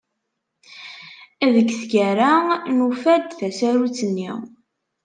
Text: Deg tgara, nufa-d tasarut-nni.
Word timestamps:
Deg 1.53 1.67
tgara, 1.79 2.31
nufa-d 2.77 3.27
tasarut-nni. 3.39 4.31